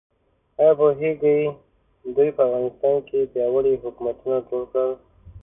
[0.59, 1.39] ایا پوهیږئ
[2.15, 4.91] دوی په افغانستان کې پیاوړي حکومتونه جوړ کړل؟